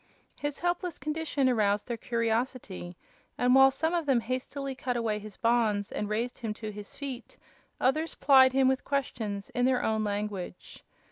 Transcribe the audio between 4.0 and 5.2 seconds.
them hastily cut away